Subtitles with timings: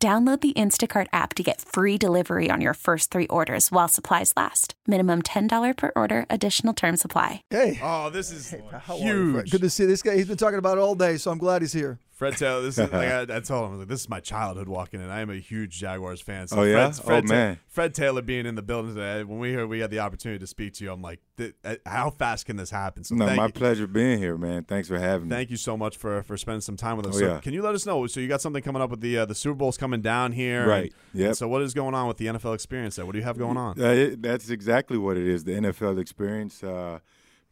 [0.00, 4.32] Download the Instacart app to get free delivery on your first three orders while supplies
[4.36, 4.74] last.
[4.86, 7.42] Minimum $10 per order, additional term supply.
[7.50, 7.80] Hey.
[7.82, 9.46] Oh, this is How are you, Fred?
[9.46, 9.50] huge.
[9.50, 10.14] Good to see this guy.
[10.14, 11.98] He's been talking about it all day, so I'm glad he's here.
[12.18, 12.92] Fred Taylor, this is like
[13.30, 15.08] I, I told him, I was like, this is my childhood walking in.
[15.08, 16.48] I am a huge Jaguars fan.
[16.48, 16.86] So Oh, yeah?
[16.90, 17.58] Fred's- Fred Oh, Ta- man.
[17.68, 19.22] Fred Taylor being in the building today.
[19.22, 21.20] When we heard we had the opportunity to speak to you, I'm like,
[21.64, 23.04] uh, how fast can this happen?
[23.04, 23.52] So No, my you.
[23.52, 24.64] pleasure being here, man.
[24.64, 25.34] Thanks for having me.
[25.36, 27.14] Thank you so much for for spending some time with us.
[27.14, 27.38] Oh, so yeah.
[27.40, 28.04] Can you let us know?
[28.08, 30.66] So you got something coming up with the uh, the Super Bowl's coming down here,
[30.66, 30.92] Right.
[31.14, 31.36] Yep.
[31.36, 33.06] so what is going on with the NFL experience there?
[33.06, 33.80] What do you have going on?
[33.80, 35.44] Uh, it, that's exactly what it is.
[35.44, 36.64] The NFL experience.
[36.64, 36.98] Uh,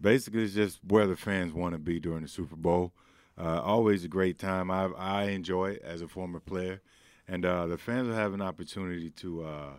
[0.00, 2.92] basically, it's just where the fans want to be during the Super Bowl.
[3.38, 4.70] Uh, always a great time.
[4.70, 6.80] I I enjoy it as a former player,
[7.28, 9.72] and uh, the fans will have an opportunity to, uh,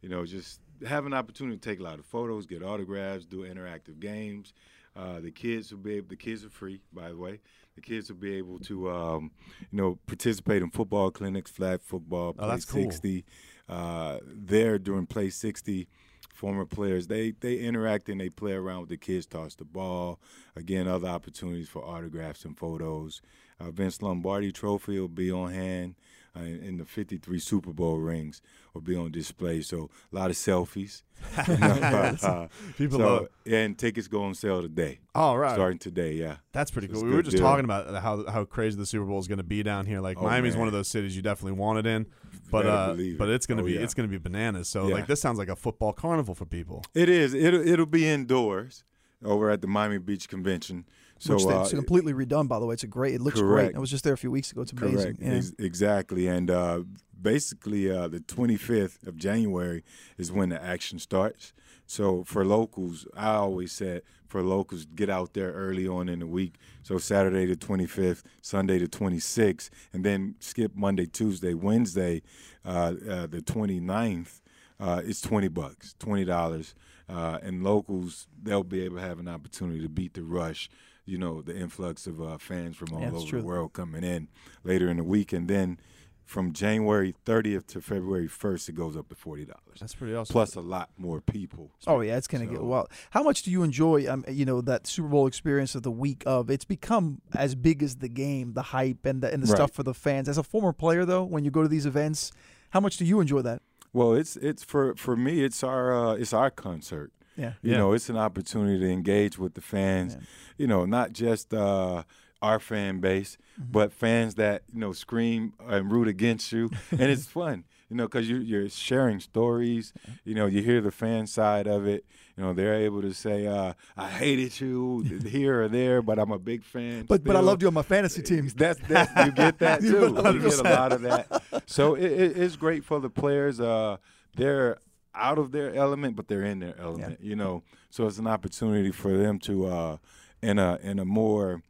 [0.00, 3.38] you know, just have an opportunity to take a lot of photos, get autographs, do
[3.42, 4.52] interactive games.
[4.96, 6.08] Uh, the kids will be able.
[6.08, 7.40] The kids are free, by the way.
[7.74, 9.30] The kids will be able to, um,
[9.70, 12.82] you know, participate in football clinics, flag football, Oh, play that's cool.
[12.90, 13.24] 60.
[13.68, 15.88] Uh, there during play 60,
[16.32, 20.18] former players they they interact and they play around with the kids, toss the ball.
[20.56, 23.20] Again, other opportunities for autographs and photos.
[23.58, 25.94] Uh, Vince Lombardi Trophy will be on hand,
[26.36, 28.40] uh, and the 53 Super Bowl rings
[28.72, 29.60] will be on display.
[29.62, 31.02] So a lot of selfies.
[31.48, 35.00] You know, uh, People so, love- and tickets go on sale today.
[35.14, 35.52] All right.
[35.52, 36.36] Starting today, yeah.
[36.52, 37.04] That's pretty So cool.
[37.04, 37.44] We were just deal.
[37.46, 40.00] talking about how how crazy the Super Bowl is going to be down here.
[40.00, 42.06] Like Oh, Miami's one of those cities you definitely want it in,
[42.50, 43.80] but uh, believe but it's going to Oh, be yeah.
[43.80, 44.68] it's going to be bananas.
[44.68, 44.94] So Yeah.
[44.94, 46.84] like this sounds like a football carnival for people.
[46.94, 47.34] It is.
[47.34, 48.84] It'll it'll be indoors
[49.24, 50.86] over at the Miami Beach Convention.
[51.18, 52.72] So Which uh, it's completely redone, by the way.
[52.74, 53.14] It's a great.
[53.14, 53.76] It looks great.
[53.76, 54.62] I was just there a few weeks ago.
[54.62, 55.16] It's amazing.
[55.16, 55.18] Correct.
[55.20, 55.32] Yeah.
[55.34, 56.26] Ex- exactly.
[56.26, 56.80] And uh,
[57.20, 59.84] basically, uh, the 25th of January
[60.16, 61.52] is when the action starts.
[61.86, 66.26] So for locals, I always said for locals, get out there early on in the
[66.26, 66.54] week.
[66.82, 72.22] So Saturday the 25th, Sunday the 26th, and then skip Monday, Tuesday, Wednesday,
[72.64, 74.40] uh, uh, the 29th.
[74.80, 76.74] Uh, it's 20 bucks, $20.
[77.08, 80.70] Uh, and locals, they'll be able to have an opportunity to beat the rush
[81.06, 83.40] you know, the influx of uh, fans from all Yeah, over true.
[83.40, 84.28] the world coming in
[84.62, 85.80] later in the week, and then
[86.24, 89.80] from January 30th to February 1st, it goes up to forty dollars.
[89.80, 90.32] That's pretty awesome.
[90.32, 91.72] Plus a lot more people.
[91.88, 92.88] Oh yeah, it's gonna get So- well.
[93.10, 96.22] How much do you enjoy, um, you know, that Super Bowl experience of the week
[96.26, 96.48] of?
[96.48, 99.56] It's become as big as the game, the hype and the and the Right.
[99.56, 100.28] stuff for the fans.
[100.28, 102.30] As a former player, though, when you go to these events,
[102.70, 103.62] how much do you enjoy that?
[103.92, 107.12] Well, it's it's for for me, it's our uh, it's our concert.
[107.36, 107.54] Yeah.
[107.62, 107.78] You Yeah.
[107.78, 110.14] know, it's an opportunity to engage with the fans.
[110.14, 110.26] Yeah.
[110.58, 112.02] You know, not just uh,
[112.42, 113.72] our fan base, Mm-hmm.
[113.72, 117.64] but fans that you know scream and root against you, and it's fun.
[117.90, 119.92] You know, because you, you're sharing stories.
[120.24, 122.04] You know, you hear the fan side of it.
[122.36, 126.30] You know, they're able to say, uh, "I hated you here or there, but I'm
[126.30, 128.48] a big fan." But but I still." loved you on my fantasy team.
[128.56, 130.14] That's that you get that too.
[130.14, 131.42] You get a lot of that.
[131.66, 133.60] So it, it, it's great for the players.
[133.60, 133.96] Uh,
[134.36, 134.78] they're
[135.12, 137.20] out of their element, but they're in their element.
[137.20, 139.96] You know, so it's an opportunity for them to uh,
[140.42, 141.62] in a in a more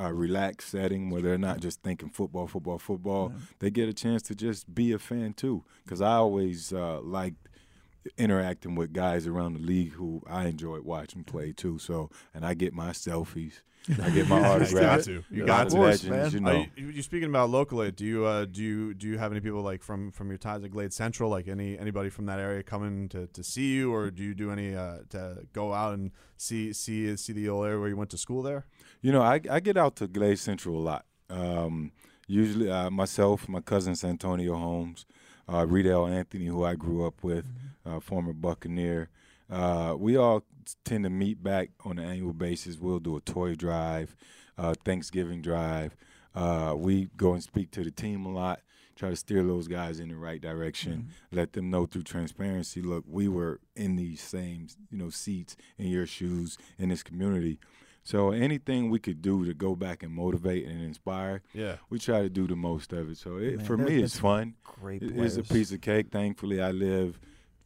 [0.00, 3.32] uh, relaxed setting where they're not just thinking football, football, football.
[3.58, 5.64] They get a chance to just be a fan too.
[5.84, 7.48] Because I always uh, liked
[8.16, 11.78] interacting with guys around the league who I enjoyed watching play too.
[11.78, 13.60] So, and I get my selfies,
[14.02, 15.06] I get my autographs.
[15.06, 15.34] You got to.
[15.34, 15.62] You got to.
[15.62, 16.42] of Of course, legends, man.
[16.42, 16.66] you Are know.
[16.76, 17.90] you, you speaking about locally?
[17.90, 20.62] Do you uh, do you do you have any people like from from your ties
[20.64, 24.10] at Glades Central, like any anybody from that area coming to, to see you, or
[24.10, 27.78] do you do any uh, to go out and see see see the old area
[27.78, 28.66] where you went to school there?
[29.00, 31.06] You know, I, I get out to Glades Central a lot.
[31.30, 31.92] Um,
[32.26, 35.06] usually, uh, myself, my cousin Santonio Holmes,
[35.52, 37.46] uh, Reidel Anthony, who I grew up with,
[37.84, 39.08] uh, former Buccaneer.
[39.50, 40.44] Uh, we all
[40.84, 42.78] tend to meet back on an annual basis.
[42.78, 44.14] We'll do a toy drive,
[44.56, 45.96] uh, Thanksgiving drive.
[46.34, 48.60] Uh, we go and speak to the team a lot,
[48.94, 52.80] try to steer those guys in the right direction, let them know through transparency.
[52.80, 57.58] Look, we were in these same you know seats in your shoes in this community.
[58.02, 61.76] So anything we could do to go back and motivate and inspire, Yeah.
[61.90, 63.18] we try to do the most of it.
[63.18, 64.54] So it, Man, for me, it's fun.
[64.64, 66.10] Great It- It's a piece of cake.
[66.10, 67.20] Thankfully, I live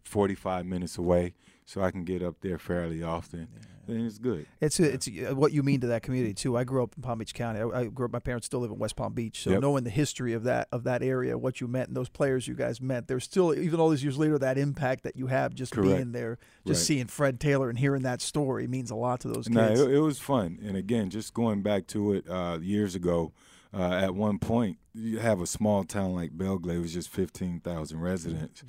[0.08, 1.34] 45 minutes away,
[1.64, 3.48] so I can get up there fairly often.
[3.86, 4.46] And it's good.
[4.62, 6.56] It's it's uh, what you mean to that community too.
[6.56, 7.60] I grew up in Palm Beach County.
[7.60, 8.12] I, I grew up.
[8.14, 9.60] My parents still live in West Palm Beach, so Yep.
[9.60, 12.54] knowing the history of that of that area, what you meant, and those players you
[12.54, 15.72] guys met, there's still even all these years later that impact that you have just
[15.72, 15.96] Correct.
[15.98, 16.86] being there, just Right.
[16.86, 19.80] seeing Fred Taylor and hearing that story means a lot to those No, kids.
[19.82, 20.58] it, it was fun.
[20.64, 23.32] And again, just going back to it uh, years ago,
[23.74, 27.10] uh, at one point, you have a small town like Belle Glade, it was just
[27.10, 28.62] 15,000 residents.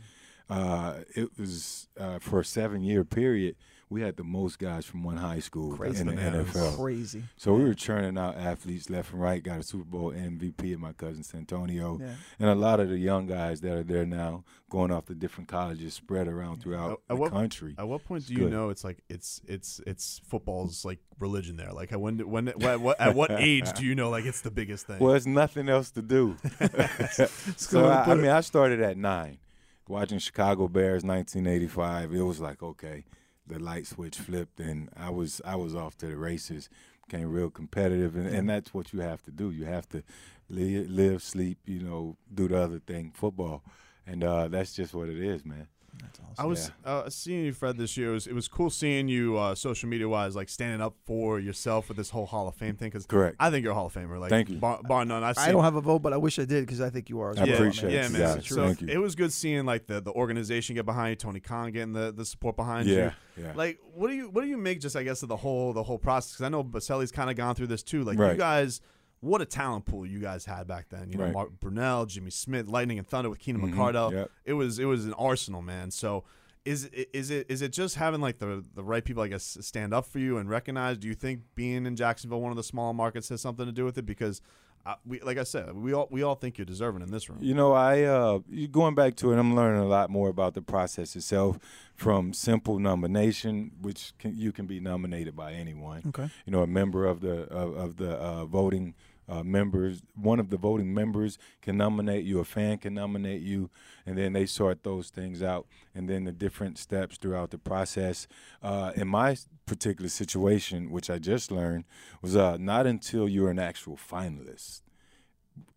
[0.49, 3.55] Uh, it was uh, for a seven year period,
[3.89, 6.01] we had the most guys from one high school Crazy.
[6.01, 6.75] in the NFL.
[6.77, 7.23] Crazy.
[7.37, 9.41] So we were churning out athletes left and right.
[9.43, 12.13] Got a Super Bowl MVP in my cousin Santonio, Yeah.
[12.39, 15.47] and a lot of the young guys that are there now, going off to different
[15.49, 17.75] colleges spread around throughout At- the what- country.
[17.77, 18.51] At what point It's do you good.
[18.51, 21.71] know it's like it's it's it's football's like religion there?
[21.71, 24.87] Like when when what, what at what age do you know like it's the biggest
[24.87, 24.97] thing?
[24.99, 26.37] Well, there's nothing else to do.
[27.55, 29.37] so I, I mean, I started at nine,
[29.87, 32.13] watching Chicago Bears 1985.
[32.13, 33.05] It was like okay,
[33.47, 36.69] the light switch flipped, and I was I was off to the races.
[37.07, 39.51] Became real competitive, and, and that's what you have to do.
[39.51, 40.01] You have to
[40.49, 43.63] live, live, sleep, you know, do the other thing, football,
[44.07, 45.67] and uh, that's just what it is, man.
[46.01, 46.35] That's awesome.
[46.37, 48.11] I was uh, seeing you, Fred, this year.
[48.11, 51.39] It was, it was cool seeing you, uh, social media wise, like standing up for
[51.39, 52.89] yourself with this whole Hall of Fame thing.
[52.89, 53.35] Because Correct.
[53.39, 54.19] I think you're a Hall of Famer.
[54.19, 54.57] Like, Thank you.
[54.57, 55.23] Bar, bar none.
[55.23, 57.09] I've seen, I don't have a vote, but I wish I did because I think
[57.09, 57.31] you are.
[57.31, 57.95] As I well, yeah, appreciate it.
[57.95, 58.35] yeah, you man.
[58.35, 58.47] guys.
[58.47, 58.87] So Thank you.
[58.89, 62.11] it was good seeing like the, the organization get behind you, Tony Khan getting the,
[62.11, 62.95] the support behind you.
[62.95, 63.53] Yeah, yeah.
[63.55, 65.83] Like, what do you what do you make just I guess of the whole the
[65.83, 66.33] whole process?
[66.33, 68.03] Because I know Boselli's kind of gone through this too.
[68.03, 68.81] Like you guys,
[69.25, 71.09] what a talent pool you guys had back then.
[71.09, 71.33] You know, Right.
[71.33, 74.11] Mark Brunell, Jimmy Smith, Lightning and Thunder with Keenan Mhm, McCardell.
[74.11, 74.31] yep.
[74.45, 75.91] It was it was an arsenal, man.
[75.91, 76.23] So.
[76.63, 79.55] Is it is it is it just having like the the right people I guess
[79.61, 80.97] stand up for you and recognize?
[80.97, 83.85] Do you think being in Jacksonville, one of the smaller markets, has something to do
[83.85, 84.05] with it?
[84.07, 84.41] Because
[84.83, 87.37] uh, we like I said, we all we all think you're deserving in this room.
[87.39, 88.39] You know, I uh,
[88.71, 91.59] going back to it, I'm learning a lot more about the process itself,
[91.93, 96.01] from simple nomination, which can, you can be nominated by anyone.
[96.07, 96.29] Okay.
[96.47, 98.95] You know, a member of the of, of the uh, voting
[99.27, 102.39] uh, members, one of the voting members can nominate you.
[102.39, 103.69] A fan can nominate you,
[104.05, 108.27] and then they sort those things out, and then the different steps throughout the process.
[108.61, 109.35] Uh, in my
[109.65, 111.85] particular situation, which I just learned,
[112.21, 114.81] was uh, not until you're an actual finalist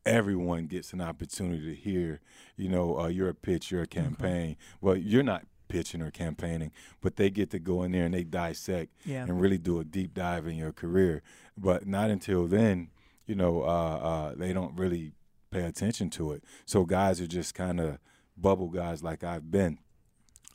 [0.07, 2.21] everyone gets an opportunity to hear,
[2.57, 4.57] you know, uh, your pitch, your campaign.
[4.81, 6.73] Well, you're not pitching or campaigning,
[7.03, 9.25] but they get to go in there and they dissect Yeah.
[9.25, 11.23] and really do a deep dive in your career.
[11.59, 12.89] But not until then,
[13.29, 15.13] you know, uh, uh, they don't really
[15.51, 16.43] pay attention to it.
[16.67, 17.99] So guys are just kind of
[18.37, 19.79] bubble guys like I've been.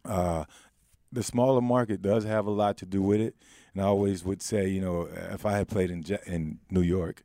[0.04, 0.44] Uh,
[1.12, 3.36] the smaller market does have a lot to do with it,
[3.74, 7.24] and I always would say, you know, if I had played in in New York,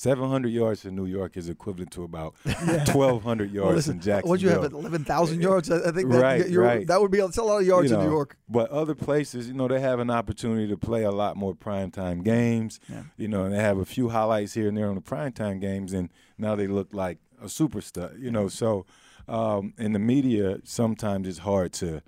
[0.00, 4.30] 700 yards in New York is equivalent to about 1,200 yards Well, listen, in Jacksonville.
[4.30, 4.64] what'd you have?
[4.72, 5.70] Eleven thousand yards.
[5.70, 6.86] I think that, Right, you're, right.
[6.86, 8.38] that would be that's a lot of yards You in New York.
[8.48, 12.24] But other places, you know, they have an opportunity to play a lot more primetime
[12.24, 12.80] games.
[12.88, 13.02] Yeah.
[13.18, 15.92] You know, and they have a few highlights here and there on the primetime games,
[15.92, 16.08] and
[16.38, 18.18] now they look like a superstar.
[18.18, 18.86] You know, so
[19.28, 22.00] um, in the media, sometimes it's hard to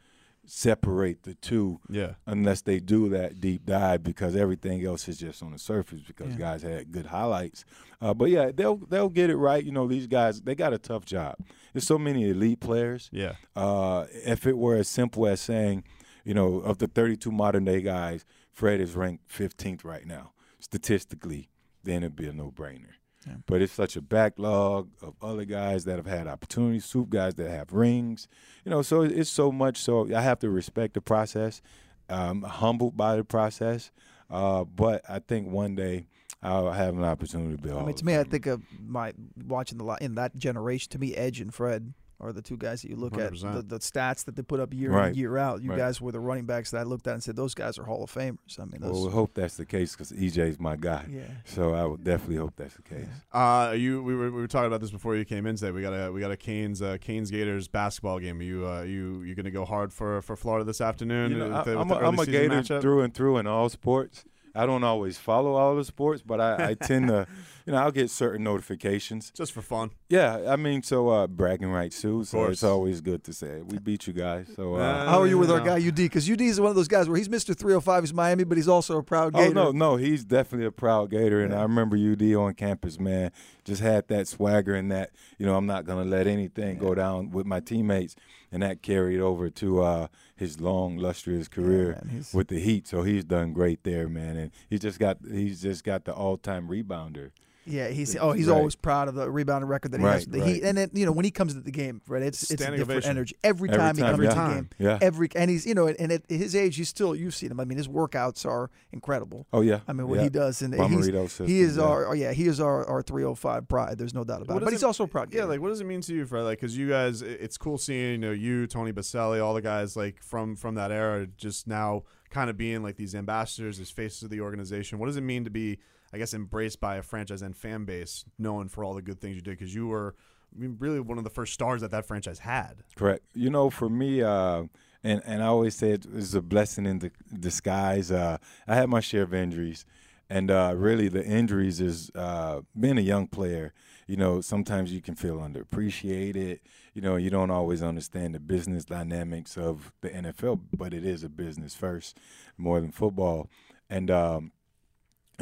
[0.44, 2.15] separate the two Yeah.
[2.27, 6.33] unless they do that deep dive because everything else is just on the surface because
[6.33, 6.39] Yeah.
[6.39, 7.65] guys had good highlights.
[8.00, 9.62] Uh, but yeah, they'll they'll get it right.
[9.65, 11.37] You know, these guys they got a tough job.
[11.73, 13.09] There's so many elite players.
[13.12, 13.35] Yeah.
[13.56, 15.85] Uh, if it were as simple as saying,
[16.25, 21.49] you know, of the 32 modern day guys, Fred is ranked 15th right now statistically,
[21.85, 22.94] then it'd be a no brainer.
[23.26, 23.34] Yeah.
[23.46, 27.50] But it's such a backlog of other guys that have had opportunities, soup guys that
[27.50, 28.26] have rings,
[28.64, 28.82] you know.
[28.82, 29.78] So it's so much.
[29.78, 31.62] So I have to respect the process.
[32.08, 33.91] I'm humbled by the process,
[34.31, 36.06] uh, but I think one day
[36.43, 37.69] I'll have an opportunity to be.
[37.70, 39.12] a I mean, to me, I think of my
[39.46, 40.91] watching the li- in that generation.
[40.91, 43.32] To me, Edge and Fred are the two guys that you look at.
[43.32, 43.55] 100%.
[43.55, 45.06] The, the stats that they put up year in Right.
[45.08, 45.60] and year out.
[45.62, 45.79] You Right.
[45.79, 48.05] guys were the running backs that I looked at and said those guys are Hall
[48.05, 48.58] of Famers.
[48.60, 48.93] I mean, those.
[48.93, 51.06] Well, we hope that's the case because EJ's my guy.
[51.10, 51.22] yeah.
[51.44, 53.08] So I would definitely hope that's the case.
[53.32, 55.72] Uh, you we were we were talking about this before you came in today.
[55.72, 58.38] We got a we got a Canes uh, Canes Gators basketball game.
[58.41, 61.32] Are you uh, you you gonna go hard for for Florida this afternoon?
[61.32, 62.81] You know, with I, the- with am the a, early I'm a Gator matchup?
[62.82, 64.24] through and through in all sports.
[64.55, 67.27] I don't always follow all the sports, but I, I tend to,
[67.67, 69.31] you know, I'll get certain notifications.
[69.31, 69.91] just for fun.
[70.09, 72.25] Yeah, I mean, so uh, bragging rights too.
[72.25, 72.53] So course.
[72.53, 74.49] it's always good to say we beat you guys.
[74.55, 75.65] So uh, Uh, How are you with our no.
[75.65, 75.94] guy UD?
[75.97, 77.56] Because UD is one of those guys where he's Mr.
[77.56, 78.03] 305.
[78.05, 81.41] He's Miami, but he's also a proud Oh no, no, he's definitely a proud Gator,
[81.43, 81.61] and Yeah.
[81.61, 83.31] I remember UD on campus, man.
[83.65, 87.31] Just had that swagger and that, you know, I'm not gonna let anything go down
[87.31, 88.17] with my teammates,
[88.51, 90.06] and that carried over to uh,
[90.43, 92.87] his long, lustrous career man, with the Heat.
[92.89, 96.37] So he's done great there, man, and he's just got he's just got the all
[96.37, 97.31] time rebounder
[97.64, 98.56] Yeah, he's oh he's Right.
[98.56, 100.26] always proud of the rebounding record that he has.
[100.26, 100.62] Right, He right.
[100.64, 102.22] and then you know when he comes to the game, right?
[102.22, 103.10] It's it's a different ovation.
[103.10, 104.22] energy every Every time, he comes yeah.
[104.24, 104.54] to the Time.
[104.54, 104.69] game.
[104.78, 104.98] Yeah.
[105.00, 107.60] Every and he's you know and at his age he's still you've seen him.
[107.60, 109.46] I mean his workouts are incredible.
[109.52, 109.81] Oh yeah.
[109.86, 110.24] I mean what yeah.
[110.24, 111.82] he does and he's, Bomarito system, he is yeah.
[111.84, 113.98] our oh yeah he is our our 305 pride.
[113.98, 114.64] There's no doubt about What it.
[114.64, 115.32] But does he's it- also a proud.
[115.32, 116.42] Yeah, like what does it mean to you, Fred?
[116.42, 119.96] Like, because you guys, it's cool seeing you know you, Tony Boselli, all the guys
[119.96, 124.22] like from from that era, just now kind of being like these ambassadors, as faces
[124.24, 124.98] of the organization.
[124.98, 125.78] What does it mean to be,
[126.12, 129.36] I guess, embraced by a franchise and fan base, known for all the good things
[129.36, 129.58] you did?
[129.58, 130.14] Because you were
[130.54, 132.84] I mean, really one of the first stars that that franchise had.
[132.94, 133.24] Correct.
[133.34, 134.64] You know, for me, uh,
[135.02, 138.10] and and I always say it is a blessing in disguise.
[138.10, 138.38] Uh,
[138.69, 139.84] I had my share of injuries,
[140.28, 143.72] and uh, really the injuries is uh, being a young player.
[144.06, 146.60] You know, sometimes you can feel underappreciated.
[146.92, 151.24] You know, you don't always understand the business dynamics of the NFL, but it is
[151.24, 152.19] a business first,
[152.58, 153.48] more than football.
[153.88, 154.52] And um,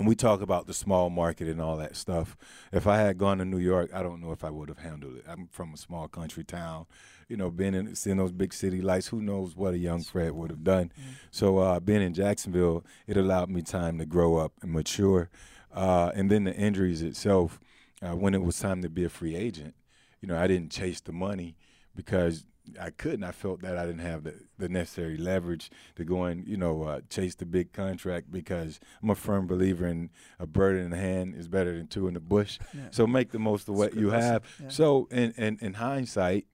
[0.00, 2.34] and we talk about the small market and all that stuff.
[2.72, 5.16] If I had gone to New York, I don't know if I would have handled
[5.16, 5.26] it.
[5.28, 6.86] I'm from a small country town,
[7.28, 9.08] you know, being in seeing those big city lights.
[9.08, 10.90] Who knows what a young Fred would have done?
[11.30, 15.28] So uh, being in Jacksonville, it allowed me time to grow up and mature.
[15.70, 17.60] Uh, and then the injuries itself,
[18.00, 19.74] uh, when it was time to be a free agent,
[20.22, 21.56] you know, I didn't chase the money
[21.94, 22.46] because
[22.80, 23.24] I couldn't.
[23.24, 26.82] I felt that I didn't have the, the necessary leverage to go and, you know,
[26.84, 30.96] uh, chase the big contract because I'm a firm believer in a bird in the
[30.96, 32.58] hand is better than two in the bush.
[32.90, 34.32] So make the most of what you lesson.
[34.32, 34.42] have.
[34.62, 34.68] Yeah.
[34.68, 36.46] So in, in, in hindsight,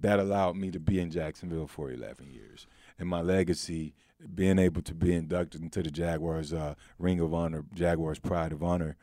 [0.00, 2.66] that allowed me to be in Jacksonville for 11 years.
[2.98, 3.94] And my legacy,
[4.34, 8.62] being able to be inducted into the Jaguars uh, Ring of Honor, Jaguars Pride of
[8.62, 8.96] Honor,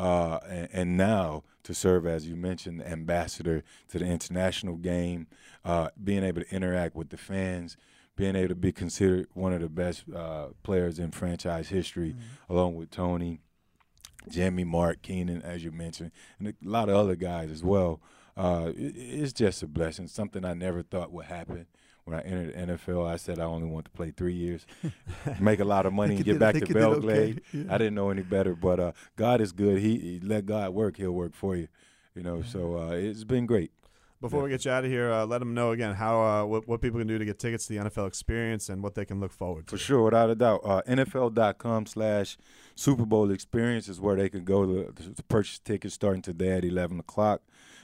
[0.00, 5.26] uh, and, and now to serve, as you mentioned, ambassador to the international game,
[5.62, 7.76] uh, being able to interact with the fans,
[8.16, 12.16] being able to be considered one of the best uh, players in franchise history,
[12.48, 13.40] along with Tony,
[14.30, 18.00] Jimmy, Mark, Keenan, as you mentioned, and a lot of other guys as well.
[18.38, 21.66] Uh, it, it's just a blessing, something I never thought would happen.
[22.10, 24.66] When I entered the NFL, I said I only want to play three years,
[25.40, 26.80] make a lot of money, and get did- back to you did okay.
[26.80, 27.42] Belle Glade.
[27.52, 27.64] Yeah.
[27.70, 29.78] I didn't know any better, but uh, God is good.
[29.78, 31.68] He, he let God work; He'll work for you.
[32.16, 33.70] You know, so uh, it's been great.
[34.20, 36.68] Before we get you out of here, uh, let them know again how uh, what,
[36.68, 39.20] what people can do to get tickets to the NFL experience and what they can
[39.20, 39.70] look forward to.
[39.70, 40.60] For sure, without a doubt.
[40.62, 42.36] Uh, NFL.com slash
[42.74, 46.64] Super Bowl experience is where they can go to, to purchase tickets starting today at
[46.64, 47.40] 11 o'clock.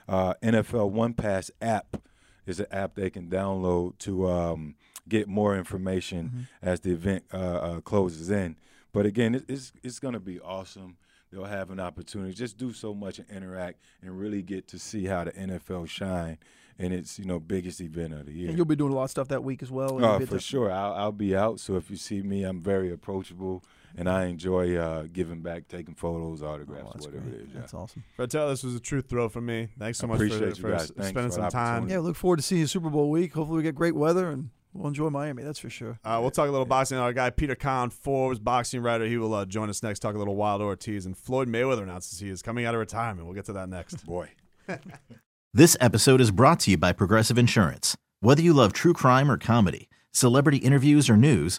[0.06, 1.96] Uh, NFL One Pass app
[2.46, 4.74] is an app they can download to um,
[5.08, 8.56] get more information as the event uh, uh, closes in.
[8.92, 10.96] But again, it, it's, it's going to be awesome.
[11.32, 14.78] They'll have an opportunity to just do so much and interact and really get to
[14.78, 16.38] see how the NFL shine
[16.78, 18.48] in its you know biggest event of the year.
[18.48, 19.96] And you'll be doing a lot of stuff that week as well.
[19.96, 20.70] and Oh, for the- sure.
[20.70, 21.58] I'll, I'll be out.
[21.58, 23.64] So if you see me, I'm very approachable,
[23.96, 27.40] and I enjoy uh, giving back, taking photos, Oh, autographs, that's whatever great.
[27.40, 27.48] it is.
[27.54, 27.60] Yeah.
[27.60, 28.04] That's awesome.
[28.16, 29.68] Fred Taylor, this was a true thrill for me.
[29.78, 30.82] Thanks so I much for, you for guys.
[30.82, 31.88] s- Thanks spending for some time.
[31.88, 33.32] Yeah, look forward to seeing you Super Bowl week.
[33.34, 35.42] Hopefully we get great weather and we'll enjoy Miami.
[35.42, 35.98] That's for sure.
[36.04, 36.98] Uh, we'll talk a little boxing.
[36.98, 40.00] Our guy Peter Kahn, Forbes boxing writer, he will uh, join us next.
[40.00, 43.26] Talk a little Wilder Ortiz and Floyd Mayweather announces he is coming out of retirement.
[43.26, 44.04] We'll get to that next.
[44.06, 44.30] Boy.
[45.54, 47.96] This episode is brought to you by Progressive Insurance.
[48.20, 51.58] Whether you love true crime or comedy, celebrity interviews or news,